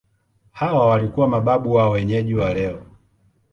[0.51, 2.83] Hawa walikuwa mababu wa wenyeji wa leo.